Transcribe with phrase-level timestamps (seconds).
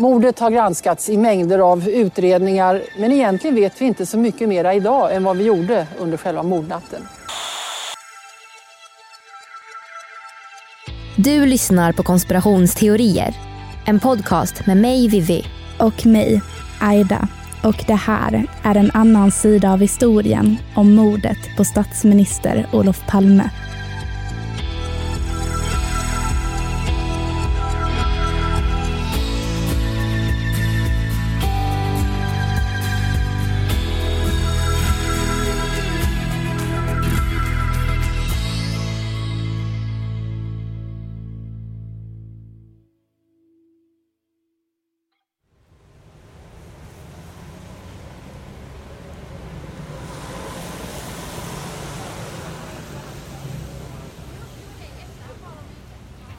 [0.00, 4.72] Mordet har granskats i mängder av utredningar men egentligen vet vi inte så mycket mer
[4.72, 7.02] idag än vad vi gjorde under själva mordnatten.
[11.16, 13.34] Du lyssnar på konspirationsteorier.
[13.86, 15.44] En podcast med mig, Vivi.
[15.78, 16.40] Och mig,
[16.80, 17.28] Aida.
[17.64, 23.50] Och det här är en annan sida av historien om mordet på statsminister Olof Palme.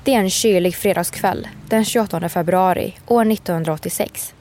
[0.10, 4.34] Det är en kylig fredagskväll den 28 februari år 1986.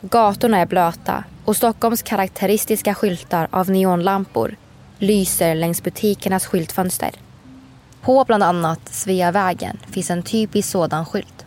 [0.00, 4.56] Gatorna är blöta och Stockholms karaktäristiska skyltar av neonlampor
[4.98, 7.10] lyser längs butikernas skyltfönster.
[8.00, 11.46] På bland annat Sveavägen finns en typisk sådan skylt.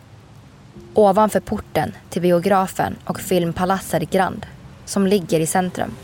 [0.94, 4.46] Ovanför porten till biografen och filmpalatset Grand
[4.84, 5.94] som ligger i centrum.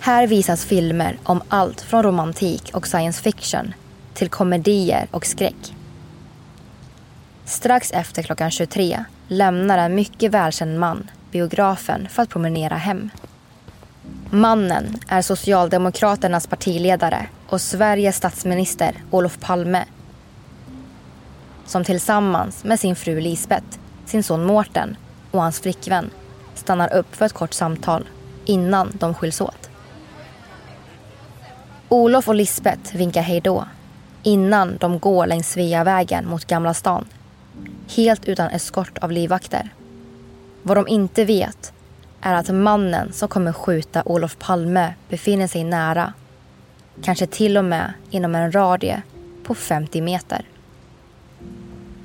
[0.00, 3.74] Här visas filmer om allt från romantik och science fiction
[4.14, 5.74] till komedier och skräck.
[7.50, 13.10] Strax efter klockan 23 lämnar en mycket välkänd man biografen för att promenera hem.
[14.30, 19.84] Mannen är Socialdemokraternas partiledare och Sveriges statsminister Olof Palme
[21.66, 24.96] som tillsammans med sin fru Lisbeth, sin son Mårten
[25.30, 26.10] och hans flickvän
[26.54, 28.08] stannar upp för ett kort samtal
[28.44, 29.70] innan de skiljs åt.
[31.88, 33.64] Olof och Lisbeth vinkar hej då
[34.22, 37.06] innan de går längs Sveavägen mot Gamla stan.
[37.96, 39.68] Helt utan eskort av livvakter.
[40.62, 41.72] Vad de inte vet
[42.20, 46.12] är att mannen som kommer skjuta Olof Palme befinner sig nära.
[47.02, 49.02] Kanske till och med inom en radie
[49.44, 50.44] på 50 meter.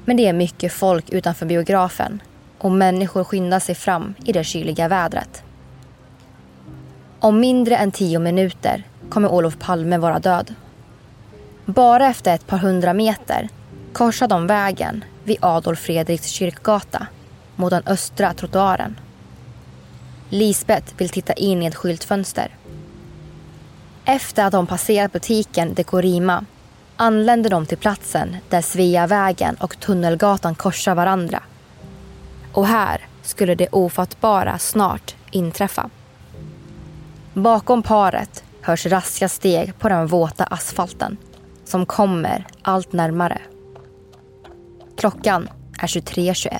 [0.05, 2.21] Men det är mycket folk utanför biografen
[2.57, 5.43] och människor skyndar sig fram i det kyliga vädret.
[7.19, 10.53] Om mindre än tio minuter kommer Olof Palme vara död.
[11.65, 13.49] Bara efter ett par hundra meter
[13.95, 17.07] korsar de vägen vid Adolf Fredriks kyrkgata
[17.55, 18.99] mot den östra trottoaren.
[20.29, 22.55] Lisbeth vill titta in i ett skyltfönster.
[24.05, 26.45] Efter att de passerat butiken Dekorima
[26.95, 31.43] anländer de till platsen där Sveavägen och Tunnelgatan korsar varandra.
[32.53, 35.89] Och här skulle det ofattbara snart inträffa.
[37.33, 41.17] Bakom paret hörs raska steg på den våta asfalten
[41.65, 43.41] som kommer allt närmare.
[44.97, 45.49] Klockan
[45.79, 46.59] är 23.21.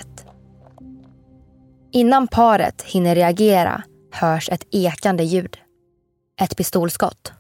[1.91, 5.57] Innan paret hinner reagera hörs ett ekande ljud.
[6.41, 7.33] Ett pistolskott.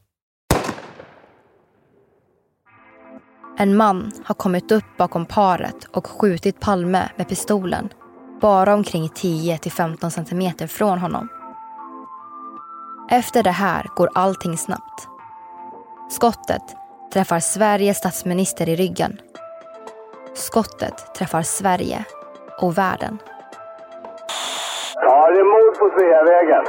[3.57, 7.89] En man har kommit upp bakom paret och skjutit Palme med pistolen
[8.41, 11.29] bara omkring 10-15 centimeter från honom.
[13.11, 15.07] Efter det här går allting snabbt.
[16.09, 16.63] Skottet
[17.13, 19.19] träffar Sveriges statsminister i ryggen.
[20.35, 22.05] Skottet träffar Sverige
[22.61, 23.17] och världen.
[24.95, 26.65] Ja, det är mord på Sveavägen.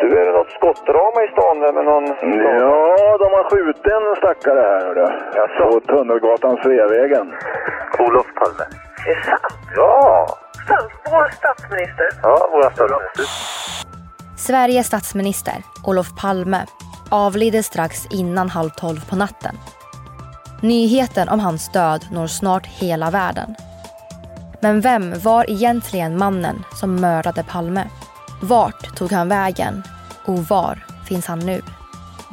[0.00, 2.06] Du, är det något skottdrama i stan där med någon...
[2.64, 5.06] Ja, de har skjutit en stackare här hördu.
[5.58, 7.26] På Tunnelgatan Sveavägen.
[7.98, 8.64] Olof Palme.
[9.08, 9.54] Är det sant?
[9.76, 10.26] Ja!
[10.68, 10.92] Sant?
[11.10, 12.08] Vår statsminister?
[12.22, 13.24] Ja, våra statsminister.
[14.36, 15.54] Sveriges statsminister,
[15.86, 16.66] Olof Palme,
[17.10, 19.54] avlider strax innan halv tolv på natten.
[20.62, 23.54] Nyheten om hans död når snart hela världen.
[24.60, 27.88] Men vem var egentligen mannen som mördade Palme?
[28.42, 29.82] Vart tog han vägen?
[30.24, 31.62] Och var finns han nu?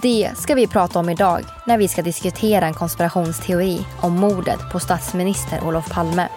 [0.02, 4.80] Det ska vi prata om idag när vi ska diskutera en konspirationsteori om mordet på
[4.80, 6.28] statsminister Olof Palme.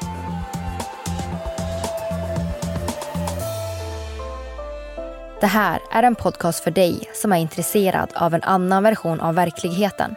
[5.40, 9.34] Det här är en podcast för dig som är intresserad av en annan version av
[9.34, 10.16] verkligheten.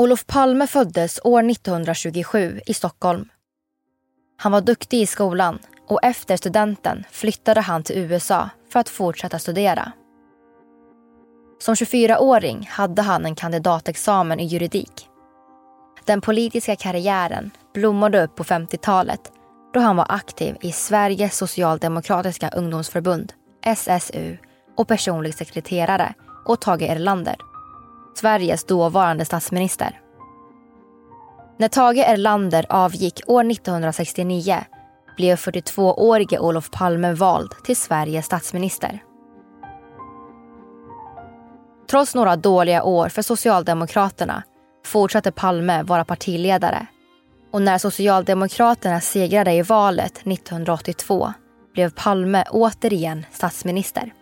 [0.00, 3.28] Olof Palme föddes år 1927 i Stockholm.
[4.38, 5.58] Han var duktig i skolan
[5.88, 9.92] och efter studenten flyttade han till USA för att fortsätta studera.
[11.58, 15.08] Som 24-åring hade han en kandidatexamen i juridik.
[16.04, 19.32] Den politiska karriären blommade upp på 50-talet
[19.74, 23.32] då han var aktiv i Sveriges socialdemokratiska ungdomsförbund,
[23.64, 24.36] SSU
[24.76, 26.14] och personlig sekreterare
[26.46, 27.49] åt Tage Erlander.
[28.14, 30.00] Sveriges dåvarande statsminister.
[31.58, 34.64] När Tage Erlander avgick år 1969
[35.16, 39.02] blev 42-årige Olof Palme vald till Sveriges statsminister.
[41.90, 44.42] Trots några dåliga år för Socialdemokraterna
[44.86, 46.86] fortsatte Palme vara partiledare
[47.52, 51.32] och när Socialdemokraterna segrade i valet 1982
[51.74, 54.12] blev Palme återigen statsminister.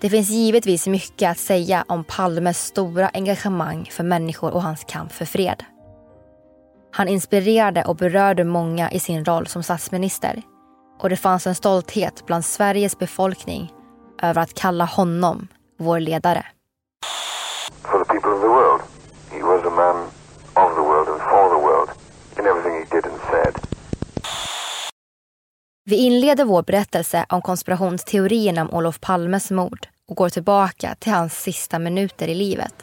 [0.00, 5.12] Det finns givetvis mycket att säga om Palmes stora engagemang för människor och hans kamp
[5.12, 5.64] för fred.
[6.92, 10.42] Han inspirerade och berörde många i sin roll som statsminister
[10.98, 13.72] och det fanns en stolthet bland Sveriges befolkning
[14.22, 15.48] över att kalla honom
[15.78, 16.46] vår ledare.
[17.82, 18.82] For the people of the world.
[19.30, 19.96] He was a man
[20.54, 21.90] of the world and for the world.
[22.38, 23.54] In everything he did and said.
[25.90, 31.42] Vi inleder vår berättelse om konspirationsteorierna om Olof Palmes mord och går tillbaka till hans
[31.42, 32.74] sista minuter i livet.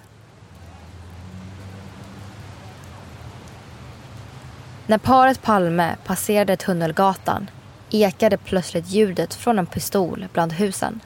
[4.88, 7.50] När paret Palme passerade Tunnelgatan
[7.92, 11.00] ekade plötsligt ljudet från en pistol bland husen.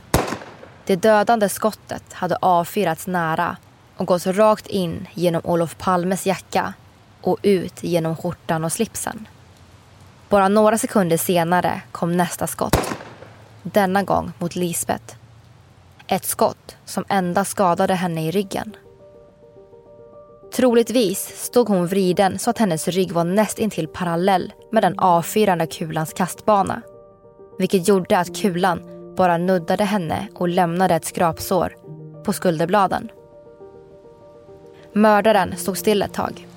[0.86, 3.58] Det dödande skottet hade avfyrats nära
[3.98, 6.74] och gått rakt in genom Olof Palmes jacka
[7.22, 9.28] och ut genom skjortan och slipsen.
[10.32, 12.98] Bara några sekunder senare kom nästa skott.
[13.64, 15.16] Denna gång mot Lisbeth.
[16.08, 18.76] Ett skott som endast skadade henne i ryggen.
[20.56, 25.68] Troligtvis stod hon vriden så att hennes rygg var näst intill parallell med den avfyrande
[25.68, 26.82] kulans kastbana.
[27.58, 28.82] Vilket gjorde att kulan
[29.16, 31.76] bara nuddade henne och lämnade ett skrapsår
[32.24, 33.12] på skulderbladen.
[34.94, 36.48] Mördaren stod still ett tag.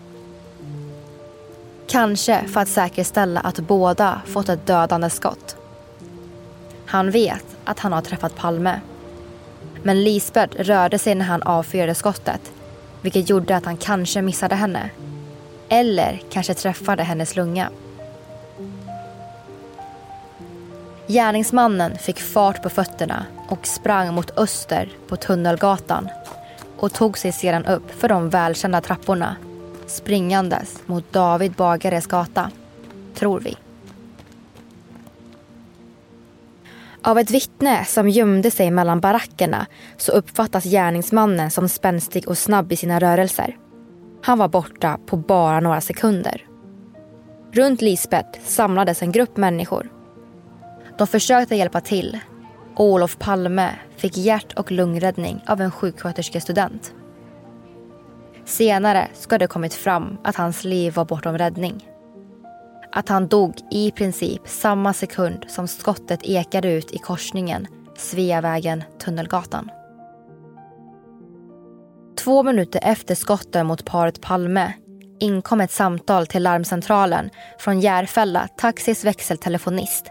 [1.86, 5.56] Kanske för att säkerställa att båda fått ett dödande skott.
[6.86, 8.80] Han vet att han har träffat Palme.
[9.82, 12.52] Men Lisbeth rörde sig när han avfyrade skottet
[13.04, 14.90] vilket gjorde att han kanske missade henne.
[15.68, 17.70] Eller kanske träffade hennes lunga.
[21.06, 26.08] Gärningsmannen fick fart på fötterna och sprang mot öster på Tunnelgatan
[26.76, 29.36] och tog sig sedan upp för de välkända trapporna
[29.94, 32.50] springandes mot David Bagares gata,
[33.14, 33.56] tror vi.
[37.02, 42.72] Av ett vittne som gömde sig mellan barackerna så uppfattas gärningsmannen som spänstig och snabb
[42.72, 43.56] i sina rörelser.
[44.22, 46.46] Han var borta på bara några sekunder.
[47.52, 49.92] Runt Lisbeth samlades en grupp människor.
[50.98, 52.18] De försökte hjälpa till
[52.74, 56.94] och Olof Palme fick hjärt och lungräddning av en sjuksköterskestudent.
[58.44, 61.88] Senare ska det kommit fram att hans liv var bortom räddning.
[62.92, 69.70] Att han dog i princip samma sekund som skottet ekade ut i korsningen Sveavägen-Tunnelgatan.
[72.18, 74.72] Två minuter efter skotten mot paret Palme
[75.20, 80.10] inkom ett samtal till larmcentralen från Järfälla Taxis växeltelefonist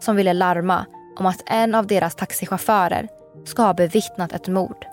[0.00, 0.86] som ville larma
[1.18, 3.08] om att en av deras taxichaufförer
[3.44, 4.86] ska ha bevittnat ett mord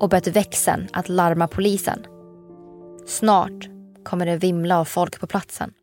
[0.00, 2.06] och bett växeln att larma polisen.
[3.08, 3.68] Snart
[4.04, 5.74] kommer det vimla av folk på platsen.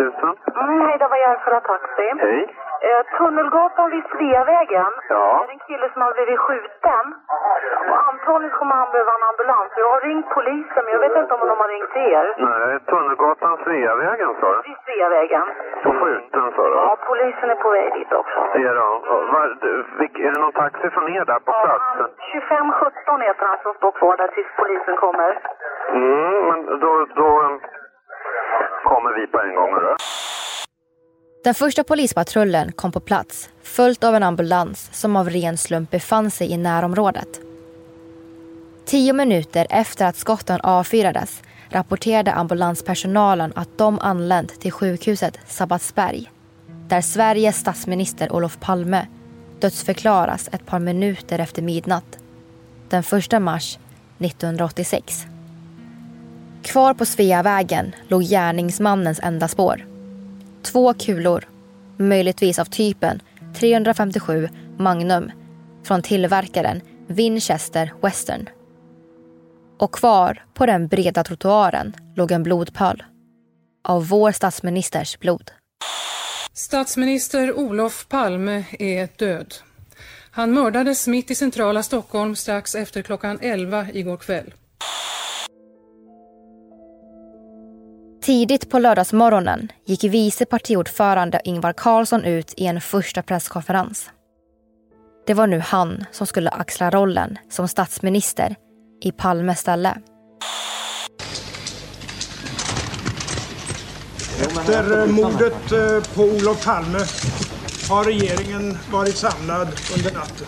[0.00, 0.36] 90 000.
[0.64, 2.08] Mm, hej, det var Järfälla Taxi.
[2.24, 2.56] Hej.
[2.88, 4.92] Eh, Tunnelgatan vid Sveavägen.
[5.08, 5.44] Ja.
[5.46, 7.04] Det är en kille som har blivit skjuten.
[7.90, 9.68] Och antagligen kommer han behöva en ambulans.
[9.76, 12.24] Jag har ringt polisen, men jag vet inte om de har ringt er.
[12.38, 14.60] Nej, Tunnelgatan, Sveavägen sa du?
[14.68, 15.46] Vid Sveavägen.
[15.84, 16.74] Och skjuten sa du?
[16.74, 18.38] Ja, polisen är på väg dit också.
[18.54, 18.70] Det?
[18.70, 19.56] Och var-
[20.26, 22.08] Är det någon taxi från er där på platsen?
[22.32, 25.38] 2517 heter han som står kvar där tills polisen kommer.
[25.88, 27.28] Mm, men då, då
[28.84, 29.72] kommer vi på en gång.
[29.74, 29.96] Hörru.
[31.44, 36.30] Den första polispatrullen kom på plats följt av en ambulans som av ren slump befann
[36.30, 37.40] sig i närområdet.
[38.84, 46.30] Tio minuter efter att skotten avfyrades rapporterade ambulanspersonalen att de anlänt till sjukhuset Sabbatsberg
[46.88, 49.06] där Sveriges statsminister Olof Palme
[49.60, 52.18] dödsförklaras ett par minuter efter midnatt
[52.88, 53.78] den 1 mars
[54.18, 55.26] 1986.
[56.62, 59.86] Kvar på Sveavägen låg gärningsmannens enda spår.
[60.62, 61.48] Två kulor,
[61.96, 63.22] möjligtvis av typen
[63.54, 64.48] 357
[64.78, 65.30] Magnum
[65.84, 68.48] från tillverkaren Winchester Western.
[69.78, 73.02] Och kvar på den breda trottoaren låg en blodpöl.
[73.88, 75.50] Av vår statsministers blod.
[76.52, 79.54] Statsminister Olof Palme är död.
[80.30, 84.52] Han mördades mitt i centrala Stockholm strax efter klockan 11 igår kväll.
[88.22, 94.10] Tidigt på lördagsmorgonen gick vice partiordförande Ingvar Carlsson ut i en första presskonferens.
[95.26, 98.56] Det var nu han som skulle axla rollen som statsminister
[99.02, 99.96] i Palmes ställe.
[104.40, 106.98] Efter eh, mordet eh, på Olof Palme
[107.88, 110.46] har regeringen varit samlad under natten.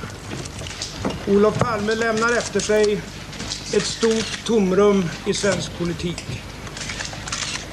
[1.28, 3.02] Olof Palme lämnar efter sig
[3.76, 6.42] ett stort tomrum i svensk politik.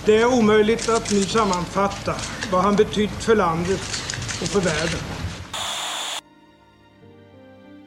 [0.06, 2.16] Det är omöjligt att nu sammanfatta
[2.52, 3.82] vad han betytt för landet
[4.42, 5.00] och för världen.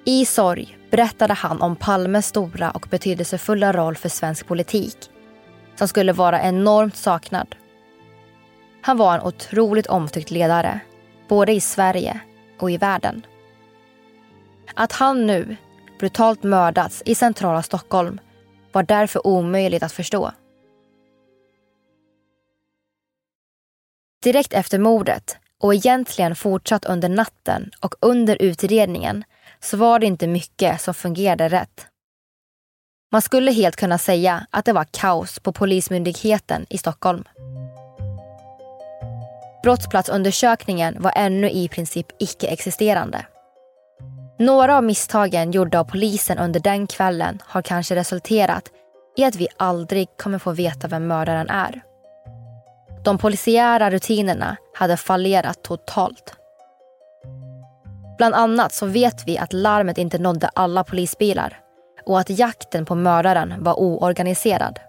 [0.04, 4.97] I sorg berättade han om Palmes stora och betydelsefulla roll för svensk politik
[5.76, 7.57] som skulle vara enormt saknad.
[8.83, 10.81] Han var en otroligt omtyckt ledare,
[11.28, 12.21] både i Sverige
[12.61, 13.26] och i världen.
[14.75, 15.57] Att han nu
[16.00, 18.21] brutalt mördats i centrala Stockholm
[18.73, 20.33] var därför omöjligt att förstå.
[24.23, 29.25] Direkt efter mordet och egentligen fortsatt under natten och under utredningen
[29.61, 31.87] så var det inte mycket som fungerade rätt.
[33.12, 37.25] Man skulle helt kunna säga att det var kaos på Polismyndigheten i Stockholm.
[39.62, 43.26] Brottsplatsundersökningen var ännu i princip icke-existerande.
[44.38, 48.71] Några av misstagen gjorda av polisen under den kvällen har kanske resulterat
[49.17, 51.83] i att vi aldrig kommer få veta vem mördaren är.
[53.04, 56.35] De polisiära rutinerna hade fallerat totalt.
[58.18, 61.59] Bland annat så vet vi att larmet inte nådde alla polisbilar
[62.06, 64.80] och att jakten på mördaren var oorganiserad.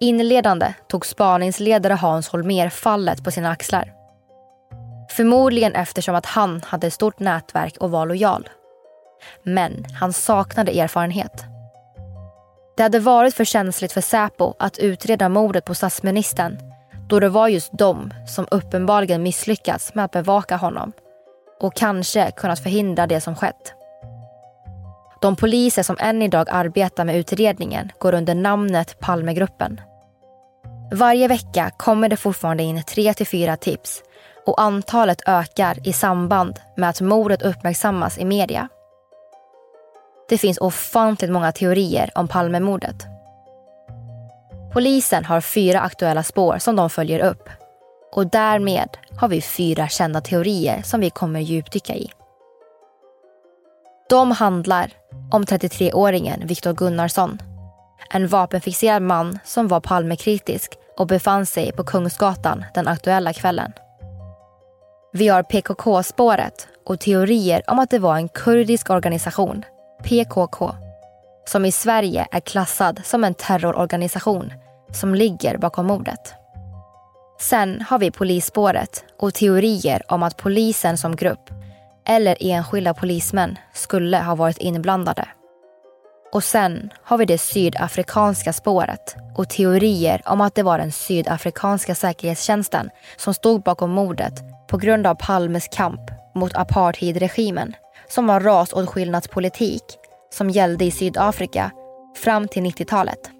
[0.00, 3.92] Inledande tog spaningsledare Hans Holmér fallet på sina axlar.
[5.10, 8.48] Förmodligen eftersom att han hade ett stort nätverk och var lojal.
[9.42, 11.44] Men han saknade erfarenhet.
[12.80, 16.58] Det hade varit för känsligt för Säpo att utreda mordet på statsministern
[17.08, 20.92] då det var just de som uppenbarligen misslyckats med att bevaka honom
[21.60, 23.74] och kanske kunnat förhindra det som skett.
[25.20, 29.80] De poliser som än idag arbetar med utredningen går under namnet Palmegruppen.
[30.92, 34.02] Varje vecka kommer det fortfarande in tre till fyra tips
[34.46, 38.68] och antalet ökar i samband med att mordet uppmärksammas i media.
[40.30, 43.06] Det finns ofantligt många teorier om Palmemordet.
[44.72, 47.48] Polisen har fyra aktuella spår som de följer upp.
[48.12, 52.10] Och därmed har vi fyra kända teorier som vi kommer djupdyka i.
[54.08, 54.90] De handlar
[55.30, 57.38] om 33-åringen Viktor Gunnarsson.
[58.10, 63.72] En vapenfixerad man som var Palmekritisk och befann sig på Kungsgatan den aktuella kvällen.
[65.12, 69.64] Vi har PKK-spåret och teorier om att det var en kurdisk organisation,
[70.02, 70.74] PKK,
[71.44, 74.52] som i Sverige är klassad som en terrororganisation
[74.92, 76.34] som ligger bakom mordet.
[77.40, 81.50] Sen har vi polisspåret och teorier om att polisen som grupp
[82.08, 85.28] eller enskilda polismän skulle ha varit inblandade.
[86.32, 91.94] Och sen har vi det sydafrikanska spåret och teorier om att det var den sydafrikanska
[91.94, 94.34] säkerhetstjänsten som stod bakom mordet
[94.68, 96.00] på grund av Palmes kamp
[96.34, 97.74] mot apartheidregimen
[98.10, 99.82] som var rasåtskillnadspolitik
[100.32, 101.70] som gällde i Sydafrika
[102.16, 103.39] fram till 90-talet.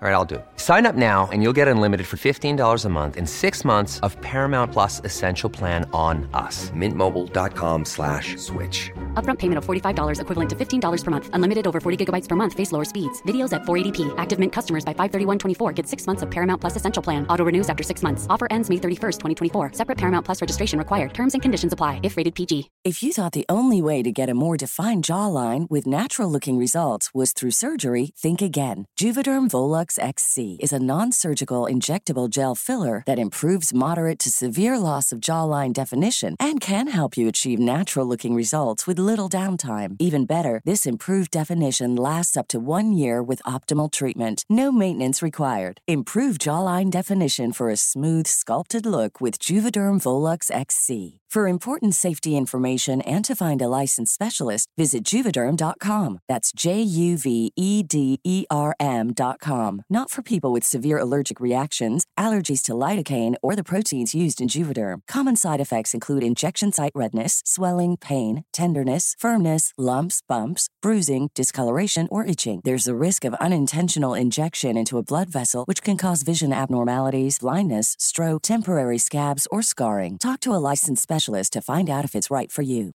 [0.00, 0.46] All right, I'll do it.
[0.56, 4.20] Sign up now and you'll get unlimited for $15 a month in six months of
[4.20, 6.70] Paramount Plus Essential Plan on us.
[6.70, 8.92] Mintmobile.com slash switch.
[9.18, 11.30] Upfront payment of $45 equivalent to $15 per month.
[11.32, 12.54] Unlimited over 40 gigabytes per month.
[12.54, 13.20] Face lower speeds.
[13.22, 14.14] Videos at 480p.
[14.16, 17.26] Active Mint customers by 531.24 get six months of Paramount Plus Essential Plan.
[17.26, 18.28] Auto renews after six months.
[18.30, 19.72] Offer ends May 31st, 2024.
[19.72, 21.12] Separate Paramount Plus registration required.
[21.12, 22.70] Terms and conditions apply if rated PG.
[22.84, 26.56] If you thought the only way to get a more defined jawline with natural looking
[26.56, 28.86] results was through surgery, think again.
[29.00, 34.78] Juvederm Volux XC is a non surgical injectable gel filler that improves moderate to severe
[34.78, 39.96] loss of jawline definition and can help you achieve natural looking results with little downtime.
[39.98, 44.44] Even better, this improved definition lasts up to one year with optimal treatment.
[44.48, 45.82] No maintenance required.
[45.86, 51.20] Improve jawline definition for a smooth, sculpted look with Juvederm Volux XC.
[51.28, 56.20] For important safety information and to find a licensed specialist, visit juvederm.com.
[56.26, 59.84] That's J U V E D E R M.com.
[59.90, 64.48] Not for people with severe allergic reactions, allergies to lidocaine, or the proteins used in
[64.48, 65.00] Juvederm.
[65.06, 72.08] Common side effects include injection site redness, swelling, pain, tenderness, firmness, lumps, bumps, bruising, discoloration,
[72.10, 72.62] or itching.
[72.64, 77.40] There's a risk of unintentional injection into a blood vessel, which can cause vision abnormalities,
[77.40, 80.18] blindness, stroke, temporary scabs, or scarring.
[80.18, 82.92] Talk to a licensed specialist to find out if it's right for you.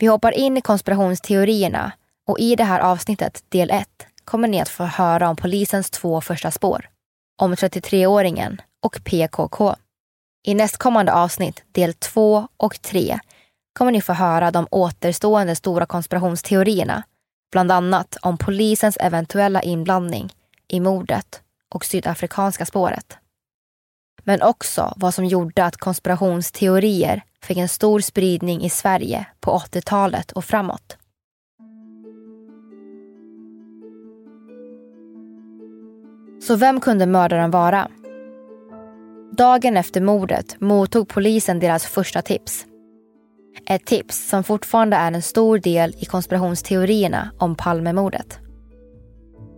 [0.00, 1.99] Vi hoppar in i konspirationsteorierna
[2.30, 3.88] och i det här avsnittet, del 1,
[4.24, 6.88] kommer ni att få höra om polisens två första spår.
[7.42, 9.74] Om 33-åringen och PKK.
[10.46, 13.18] I nästkommande avsnitt, del 2 och 3,
[13.78, 17.02] kommer ni få höra de återstående stora konspirationsteorierna.
[17.52, 20.32] Bland annat om polisens eventuella inblandning
[20.68, 21.42] i mordet
[21.74, 23.18] och sydafrikanska spåret.
[24.22, 30.32] Men också vad som gjorde att konspirationsteorier fick en stor spridning i Sverige på 80-talet
[30.32, 30.96] och framåt.
[36.50, 37.88] Så vem kunde mördaren vara?
[39.32, 42.66] Dagen efter mordet mottog polisen deras första tips.
[43.66, 48.38] Ett tips som fortfarande är en stor del i konspirationsteorierna om Palmemordet.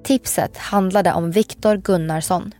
[0.05, 2.55] Tipset handlade om Viktor Gunnarsson.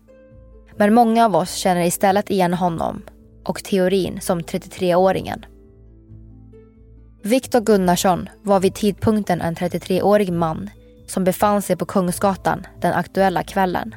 [0.77, 3.03] Men många av oss känner istället igen honom
[3.45, 5.45] och teorin som 33-åringen.
[7.23, 10.71] Viktor Gunnarsson var vid tidpunkten en 33-årig man
[11.07, 13.95] som befann sig på Kungsgatan den aktuella kvällen.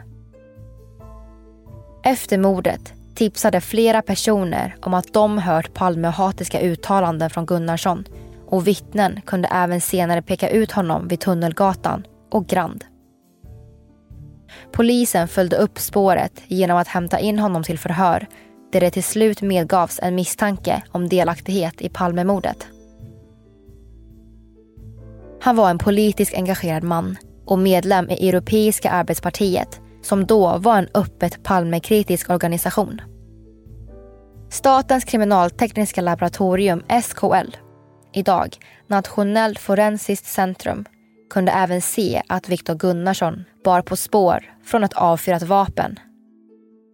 [2.07, 8.05] Efter mordet tipsade flera personer om att de hört Palmehatiska uttalanden från Gunnarsson
[8.47, 12.85] och vittnen kunde även senare peka ut honom vid Tunnelgatan och Grand.
[14.71, 18.27] Polisen följde upp spåret genom att hämta in honom till förhör
[18.71, 22.67] där det till slut medgavs en misstanke om delaktighet i Palmemordet.
[25.41, 30.87] Han var en politiskt engagerad man och medlem i Europeiska arbetspartiet som då var en
[30.93, 33.01] öppet Palmekritisk organisation.
[34.49, 37.55] Statens kriminaltekniska laboratorium, SKL,
[38.13, 40.85] idag Nationellt forensiskt centrum,
[41.29, 45.99] kunde även se att Viktor Gunnarsson bar på spår från ett avfyrat vapen.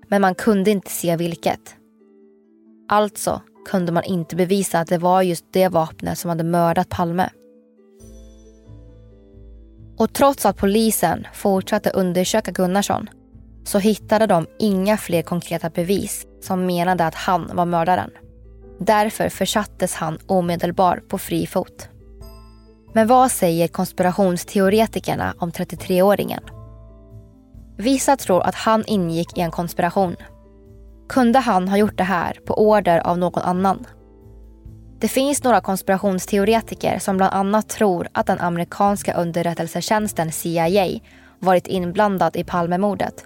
[0.08, 1.76] Men man kunde inte se vilket.
[2.90, 7.30] Alltså kunde man inte bevisa att det var just det vapnet som hade mördat Palme.
[10.02, 13.10] Och trots att polisen fortsatte undersöka Gunnarsson
[13.64, 18.12] så hittade de inga fler konkreta bevis som menade att han var mördaren.
[18.80, 21.90] Därför försattes han omedelbart på fri fot.
[22.94, 26.42] Men vad säger konspirationsteoretikerna om 33-åringen?
[27.78, 30.16] Vissa tror att han ingick i en konspiration.
[31.10, 33.86] Kunde han ha gjort det här på order av någon annan?
[35.02, 41.00] Det finns några konspirationsteoretiker som bland annat tror att den amerikanska underrättelsetjänsten CIA
[41.40, 43.26] varit inblandad i Palmemordet.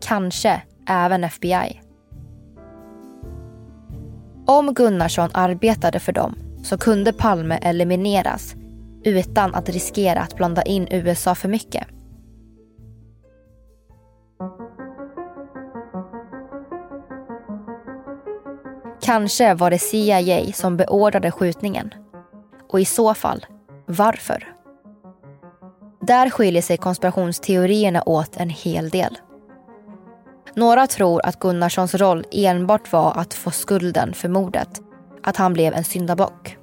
[0.00, 1.80] Kanske även FBI.
[4.46, 8.54] Om Gunnarsson arbetade för dem så kunde Palme elimineras
[9.04, 11.86] utan att riskera att blanda in USA för mycket.
[19.04, 21.94] Kanske var det CIA som beordrade skjutningen.
[22.70, 23.46] Och i så fall,
[23.86, 24.54] varför?
[26.00, 29.18] Där skiljer sig konspirationsteorierna åt en hel del.
[30.54, 34.80] Några tror att Gunnarssons roll enbart var att få skulden för mordet.
[35.22, 36.56] Att han blev en syndabock.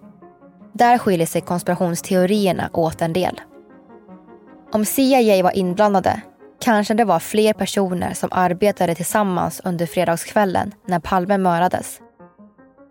[0.73, 3.41] Där skiljer sig konspirationsteorierna åt en del.
[4.73, 6.21] Om CIA var inblandade
[6.61, 11.99] kanske det var fler personer som arbetade tillsammans under fredagskvällen när Palme mördades.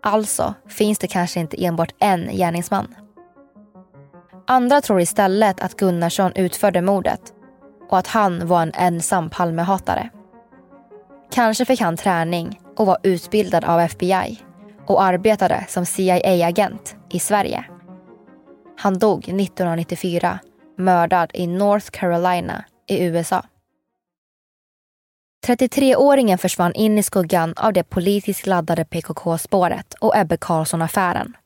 [0.03, 2.95] Alltså finns det kanske inte enbart en gärningsman.
[4.47, 7.21] Andra tror istället att Gunnarsson utförde mordet
[7.89, 10.09] och att han var en ensam Palmehatare.
[11.31, 14.39] Kanske fick han träning och var utbildad av FBI
[14.85, 17.65] och arbetade som CIA-agent i Sverige.
[18.77, 20.39] Han dog 1994,
[20.77, 23.43] mördad i North Carolina i USA.
[25.47, 31.37] 33-åringen försvann in i skuggan av det politiskt laddade PKK-spåret och Ebbe Carlsson-affären.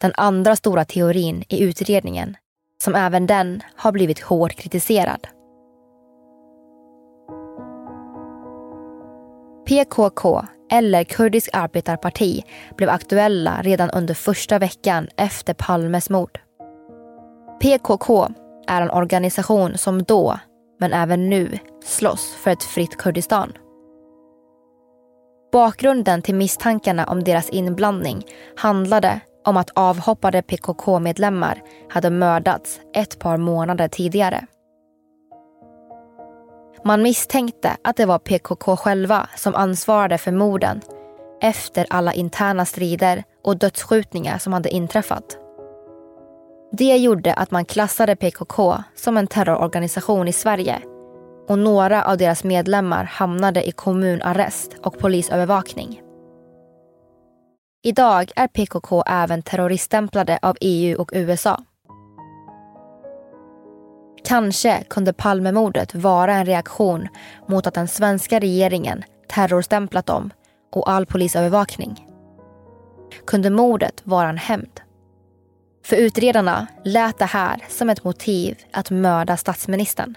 [0.00, 2.36] Den andra stora teorin i utredningen,
[2.84, 5.26] som även den har blivit hårt kritiserad.
[9.68, 12.44] PKK, eller Kurdisk arbetarparti,
[12.76, 16.38] blev aktuella redan under första veckan efter Palmes mord.
[17.60, 18.28] PKK
[18.68, 20.38] är en organisation som då,
[20.82, 23.52] men även nu, slåss för ett fritt Kurdistan.
[25.52, 33.36] Bakgrunden till misstankarna om deras inblandning handlade om att avhoppade PKK-medlemmar hade mördats ett par
[33.36, 34.46] månader tidigare.
[36.84, 40.80] Man misstänkte att det var PKK själva som ansvarade för morden
[41.40, 45.41] efter alla interna strider och dödsskjutningar som hade inträffat.
[46.74, 50.82] Det gjorde att man klassade PKK som en terrororganisation i Sverige
[51.48, 56.02] och några av deras medlemmar hamnade i kommunarrest och polisövervakning.
[57.82, 61.64] Idag är PKK även terroriststämplade av EU och USA.
[64.24, 67.08] Kanske kunde Palmemordet vara en reaktion
[67.48, 70.30] mot att den svenska regeringen terrorstämplat dem
[70.72, 72.06] och all polisövervakning.
[73.26, 74.80] Kunde mordet vara en hämnd?
[75.84, 80.14] För utredarna lät det här som ett motiv att mörda statsministern.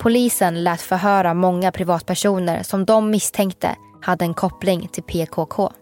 [0.00, 5.72] Polisen lät förhöra många privatpersoner som de misstänkte hade en koppling till PKK.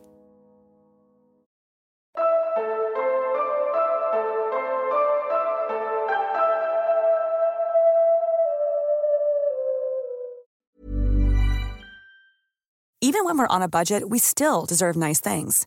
[13.00, 15.66] Even when we're on a budget we still deserve nice things.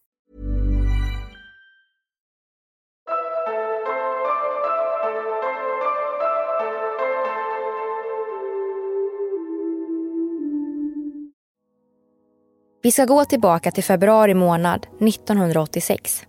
[12.83, 16.23] Vi ska gå tillbaka till februari månad 1986.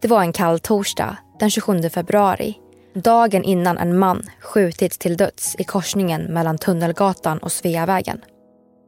[0.00, 2.58] Det var en kall torsdag den 27 februari.
[2.94, 8.20] Dagen innan en man skjutits till döds i korsningen mellan Tunnelgatan och Sveavägen.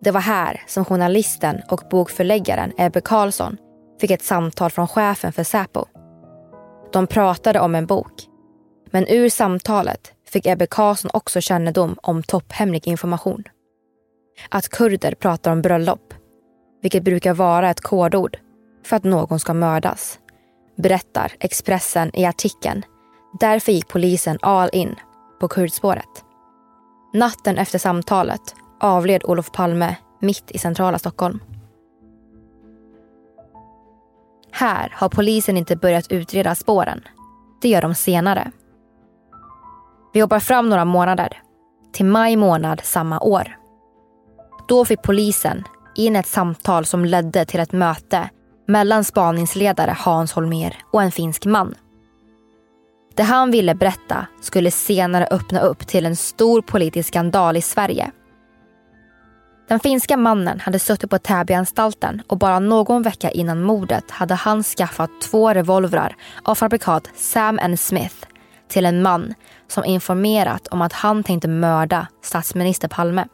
[0.01, 3.57] Det var här som journalisten och bokförläggaren Ebbe Karlsson
[4.01, 5.85] fick ett samtal från chefen för Säpo.
[6.93, 8.13] De pratade om en bok.
[8.91, 13.45] Men ur samtalet fick Ebbe Karlsson också kännedom om topphemlig information.
[14.49, 16.15] Att kurder pratar om bröllop
[16.83, 18.39] vilket brukar vara ett kodord
[18.85, 20.19] för att någon ska mördas.
[20.77, 22.83] berättar Expressen i artikeln.
[23.41, 24.97] Därför gick polisen all in
[25.41, 26.25] på kurdspåret.
[27.15, 31.41] Natten efter samtalet avled Olof Palme mitt i centrala Stockholm.
[34.51, 37.01] Här har polisen inte börjat utreda spåren.
[37.63, 38.51] Det gör de senare.
[40.13, 41.43] Vi hoppar fram några månader,
[41.93, 43.57] till maj månad samma år.
[44.69, 48.31] Då fick polisen in ett samtal som ledde till ett möte
[48.69, 51.75] mellan spaningsledare Hans Holmer och en finsk man.
[53.15, 58.11] Det han ville berätta skulle senare öppna upp till en stor politisk skandal i Sverige.
[59.69, 64.63] Den finska mannen hade suttit på Täbyanstalten och bara någon vecka innan mordet hade han
[64.63, 68.17] skaffat två revolvrar av fabrikat Sam Smith
[68.69, 69.35] till en man
[69.69, 73.25] som informerat om att han tänkte mörda statsminister Palme.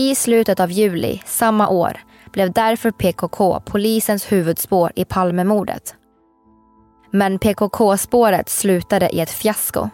[0.00, 2.00] I slutet av juli samma år
[2.32, 5.94] blev därför PKK polisens huvudspår i Palmemordet.
[7.10, 9.88] Men PKK-spåret slutade i ett fiasko.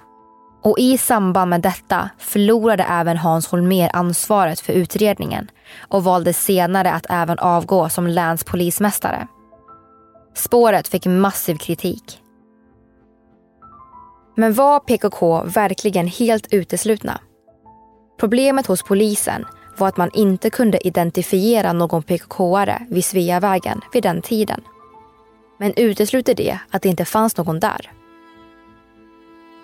[0.62, 5.50] Och i samband med detta förlorade även Hans Holmér ansvaret för utredningen
[5.88, 9.26] och valde senare att även avgå som länspolismästare.
[10.34, 12.20] Spåret fick massiv kritik.
[14.34, 17.20] Men var PKK verkligen helt uteslutna?
[18.20, 19.44] Problemet hos polisen
[19.80, 24.60] var att man inte kunde identifiera någon PKK-are vid Sveavägen vid den tiden.
[25.58, 27.90] Men utesluter det att det inte fanns någon där?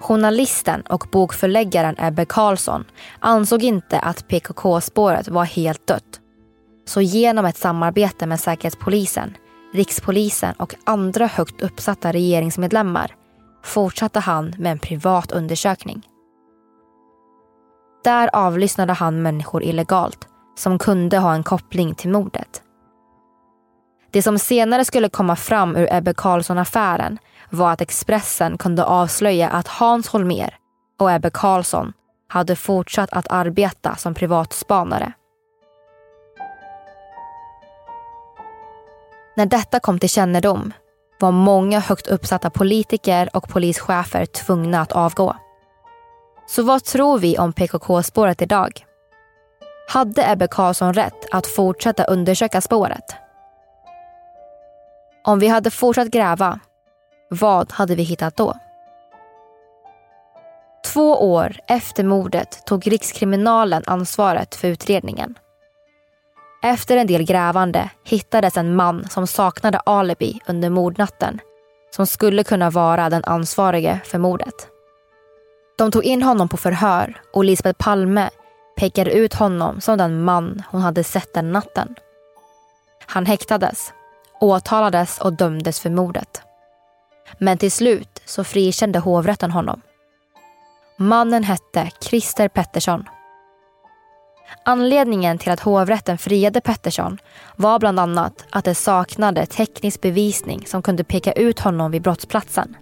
[0.00, 2.84] Journalisten och bokförläggaren Ebbe Karlsson
[3.18, 6.20] ansåg inte att PKK-spåret var helt dött.
[6.86, 9.36] Så genom ett samarbete med Säkerhetspolisen,
[9.72, 13.14] Rikspolisen och andra högt uppsatta regeringsmedlemmar
[13.64, 16.09] fortsatte han med en privat undersökning.
[18.04, 22.62] Där avlyssnade han människor illegalt som kunde ha en koppling till mordet.
[24.10, 27.18] Det som senare skulle komma fram ur Ebbe Carlsson-affären
[27.50, 30.54] var att Expressen kunde avslöja att Hans Holmer
[30.98, 31.92] och Ebbe Carlsson
[32.28, 35.12] hade fortsatt att arbeta som privatspanare.
[39.36, 40.72] När detta kom till kännedom
[41.20, 45.36] var många högt uppsatta politiker och polischefer tvungna att avgå.
[46.50, 48.84] Så vad tror vi om PKK-spåret idag?
[49.88, 53.14] Hade Ebbe Carlsson rätt att fortsätta undersöka spåret?
[55.24, 56.60] Om vi hade fortsatt gräva,
[57.28, 58.54] vad hade vi hittat då?
[60.92, 65.38] Två år efter mordet tog Rikskriminalen ansvaret för utredningen.
[66.62, 71.40] Efter en del grävande hittades en man som saknade alibi under mordnatten
[71.96, 74.68] som skulle kunna vara den ansvarige för mordet.
[75.80, 78.30] De tog in honom på förhör och Lisbeth Palme
[78.76, 81.94] pekade ut honom som den man hon hade sett den natten.
[83.06, 83.92] Han häktades,
[84.40, 86.42] åtalades och dömdes för mordet.
[87.38, 89.80] Men till slut så frikände hovrätten honom.
[90.96, 93.04] Mannen hette Christer Pettersson.
[94.64, 97.18] Anledningen till att hovrätten friade Pettersson
[97.56, 102.76] var bland annat att det saknade teknisk bevisning som kunde peka ut honom vid brottsplatsen.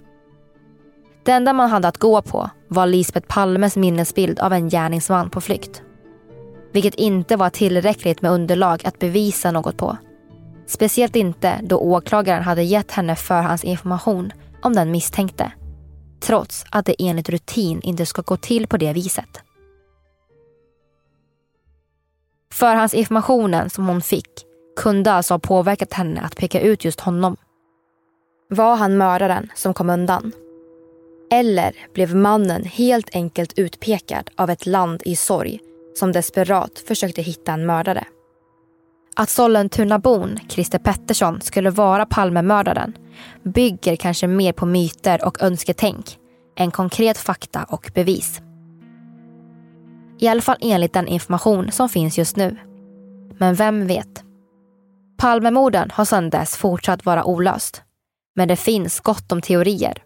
[1.24, 5.40] Det enda man hade att gå på var Lisbeth Palmes minnesbild av en gärningsman på
[5.40, 5.83] flykt.
[6.72, 9.96] Vilket inte var tillräckligt med underlag att bevisa något på.
[10.66, 15.52] Speciellt inte då åklagaren hade gett henne förhandsinformation om den misstänkte.
[16.20, 19.42] Trots att det enligt rutin inte ska gå till på det viset.
[22.52, 24.31] Förhandsinformationen som hon fick
[24.76, 27.37] kunde alltså ha påverkat henne att peka ut just honom.
[28.50, 30.33] Var han mördaren som kom undan?
[31.30, 35.60] Eller blev mannen helt enkelt utpekad av ett land i sorg
[35.94, 38.04] som desperat försökte hitta en mördare?
[39.16, 42.92] Att Sollentunabon Christer Pettersson skulle vara Palmemördaren
[43.42, 46.18] bygger kanske mer på myter och önsketänk
[46.56, 48.40] än konkret fakta och bevis.
[50.18, 52.56] I alla fall enligt den information som finns just nu.
[53.38, 54.24] Men vem vet?
[55.18, 57.82] Palmemorden har sedan dess fortsatt vara olöst.
[58.36, 60.02] Men det finns gott om teorier.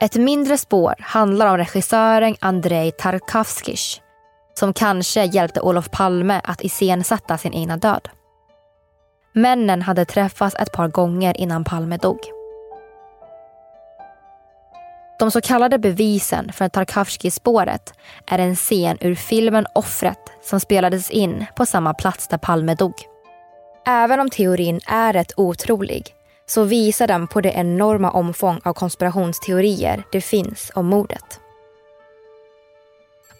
[0.00, 3.76] Ett mindre spår handlar om regissören Andrei Tarkovskij
[4.54, 8.08] som kanske hjälpte Olof Palme att iscensätta sin egna död.
[9.32, 12.18] Männen hade träffats ett par gånger innan Palme dog.
[15.18, 17.94] De så kallade bevisen för Tarkovskij-spåret
[18.26, 22.94] är en scen ur filmen Offret som spelades in på samma plats där Palme dog.
[23.86, 30.02] Även om teorin är rätt otrolig så visar den på det enorma omfång av konspirationsteorier
[30.12, 31.40] det finns om mordet.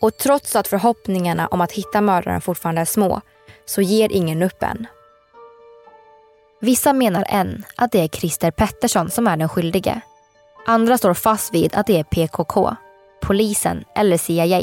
[0.01, 3.21] Och trots att förhoppningarna om att hitta mördaren fortfarande är små
[3.65, 4.87] så ger ingen upp än.
[6.61, 10.01] Vissa menar än att det är Christer Pettersson som är den skyldige.
[10.67, 12.77] Andra står fast vid att det är PKK,
[13.23, 14.63] polisen eller CIA.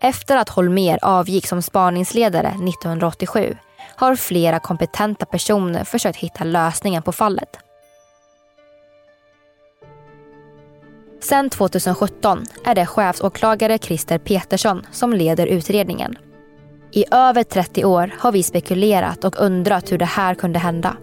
[0.00, 3.56] Efter att Holmer avgick som spaningsledare 1987
[3.96, 7.58] har flera kompetenta personer försökt hitta lösningen på fallet.
[11.20, 16.16] Sedan 2017 är det chefsåklagare Christer Petersson som leder utredningen.
[16.92, 20.96] I över 30 år har vi spekulerat och undrat hur det här kunde hända.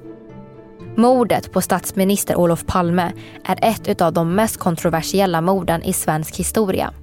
[0.95, 3.11] Mordet på statsminister Olof Palme
[3.45, 6.93] är ett av de mest kontroversiella morden i svensk historia.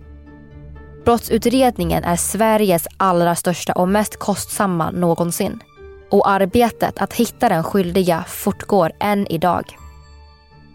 [1.05, 5.61] Brottsutredningen är Sveriges allra största och mest kostsamma någonsin.
[6.11, 9.77] Och arbetet att hitta den skyldiga fortgår än idag.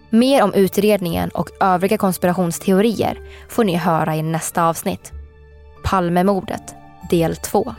[0.09, 3.19] Mer om utredningen och övriga konspirationsteorier
[3.49, 5.11] får ni höra i nästa avsnitt.
[5.83, 6.75] Palmemordet,
[7.09, 7.75] del 2.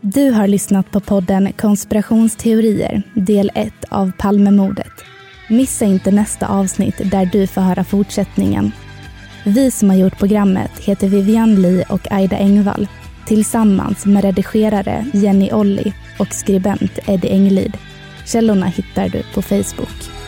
[0.00, 5.15] Du har lyssnat på podden Konspirationsteorier, del 1 av Palmemordet.
[5.48, 8.72] Missa inte nästa avsnitt där du får höra fortsättningen.
[9.44, 12.88] Vi som har gjort programmet heter Vivian Lee och Aida Engvall
[13.26, 17.76] tillsammans med redigerare Jenny Olli och skribent Eddie Englid.
[18.24, 20.25] Källorna hittar du på Facebook.